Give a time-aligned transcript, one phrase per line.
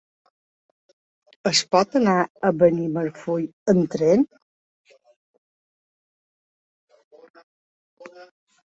[1.51, 4.27] Es pot anar a Benimarfull amb tren?